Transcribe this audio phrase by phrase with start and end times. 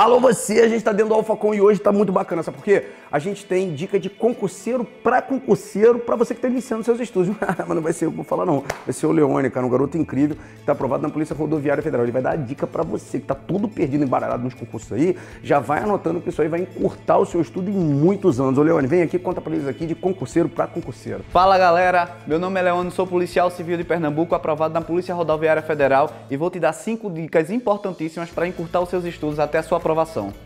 [0.00, 2.64] Alô você, a gente tá dentro do AlphaCon e hoje tá muito bacana, sabe por
[2.64, 2.86] quê?
[3.12, 7.36] A gente tem dica de concurseiro pra concurseiro pra você que tá iniciando seus estudos.
[7.38, 9.68] Mas não vai ser eu que vou falar não, vai ser o Leone, cara, um
[9.68, 12.06] garoto incrível, que tá aprovado na Polícia Rodoviária Federal.
[12.06, 15.18] Ele vai dar a dica pra você que tá tudo perdido, embaralhado nos concursos aí,
[15.42, 18.58] já vai anotando que isso aí vai encurtar o seu estudo em muitos anos.
[18.58, 21.22] Ô Leone, vem aqui, conta pra eles aqui de concurseiro pra concurseiro.
[21.28, 25.60] Fala galera, meu nome é Leone, sou policial civil de Pernambuco, aprovado na Polícia Rodoviária
[25.60, 29.62] Federal e vou te dar cinco dicas importantíssimas para encurtar os seus estudos até a
[29.62, 29.89] sua aprovação.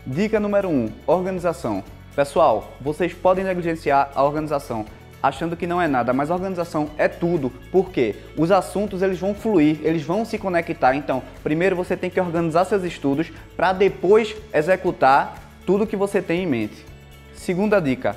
[0.05, 1.83] Dica número 1: um, organização.
[2.15, 4.85] Pessoal, vocês podem negligenciar a organização
[5.27, 7.51] achando que não é nada, mas organização é tudo.
[7.71, 10.95] porque Os assuntos eles vão fluir, eles vão se conectar.
[10.95, 16.43] Então, primeiro você tem que organizar seus estudos para depois executar tudo que você tem
[16.43, 16.85] em mente.
[17.33, 18.15] Segunda dica: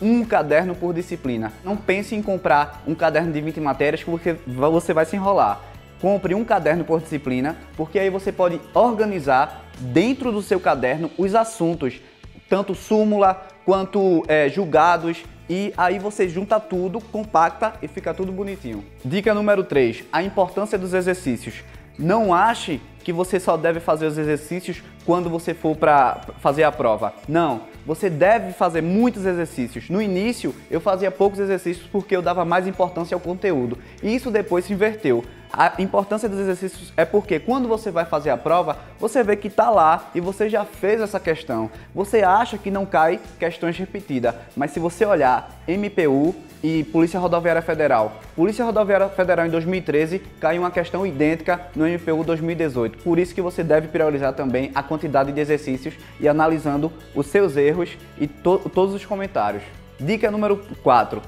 [0.00, 1.52] um caderno por disciplina.
[1.64, 5.60] Não pense em comprar um caderno de 20 matérias porque você vai se enrolar.
[6.00, 11.34] Compre um caderno por disciplina, porque aí você pode organizar dentro do seu caderno os
[11.34, 12.00] assuntos,
[12.48, 18.84] tanto súmula quanto é, julgados, e aí você junta tudo, compacta e fica tudo bonitinho.
[19.04, 21.62] Dica número 3: a importância dos exercícios.
[21.98, 26.72] Não ache que você só deve fazer os exercícios quando você for para fazer a
[26.72, 27.12] prova.
[27.28, 29.90] Não, você deve fazer muitos exercícios.
[29.90, 33.76] No início, eu fazia poucos exercícios porque eu dava mais importância ao conteúdo.
[34.02, 35.22] E isso depois se inverteu.
[35.52, 39.48] A importância dos exercícios é porque quando você vai fazer a prova, você vê que
[39.48, 41.70] está lá e você já fez essa questão.
[41.94, 47.60] Você acha que não cai questões repetidas, mas se você olhar MPU e Polícia Rodoviária
[47.60, 52.98] Federal, Polícia Rodoviária Federal em 2013 caiu uma questão idêntica no MPU 2018.
[53.02, 57.58] Por isso que você deve priorizar também a quantidade de exercícios e analisando os seus
[57.58, 59.62] erros e to todos os comentários.
[60.00, 61.20] Dica número 4: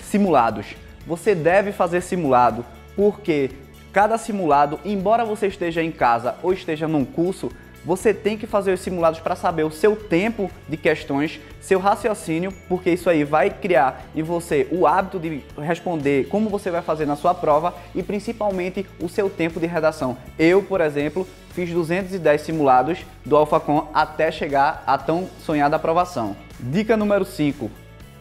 [0.00, 0.74] simulados.
[1.06, 2.64] Você deve fazer simulado
[2.96, 3.50] porque
[3.92, 7.50] Cada simulado, embora você esteja em casa ou esteja num curso,
[7.84, 12.52] você tem que fazer os simulados para saber o seu tempo de questões, seu raciocínio,
[12.68, 17.06] porque isso aí vai criar em você o hábito de responder como você vai fazer
[17.06, 20.18] na sua prova e principalmente o seu tempo de redação.
[20.38, 26.36] Eu, por exemplo, fiz 210 simulados do AlphaCon até chegar à tão sonhada aprovação.
[26.60, 27.70] Dica número 5: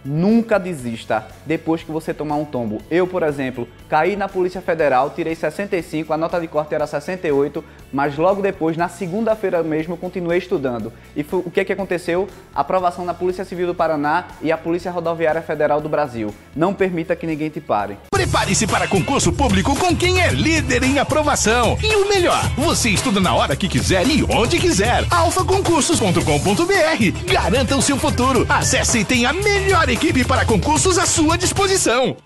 [0.08, 2.82] Nunca desista depois que você tomar um tombo.
[2.90, 7.62] Eu, por exemplo, caí na Polícia Federal, tirei 65, a nota de corte era 68,
[7.92, 10.94] mas logo depois, na segunda-feira mesmo, continuei estudando.
[11.14, 12.26] E o que, que aconteceu?
[12.56, 16.34] Aprovação na Polícia Civil do Paraná e a Polícia Rodoviária Federal do Brasil.
[16.56, 17.98] Não permita que ninguém te pare.
[18.28, 21.78] Prepare-se para concurso público com quem é líder em aprovação.
[21.82, 25.06] E o melhor, você estuda na hora que quiser e onde quiser.
[25.10, 28.46] alfaconcursos.com.br Garanta o seu futuro.
[28.50, 32.18] Acesse e tenha a melhor equipe para concursos à sua disposição.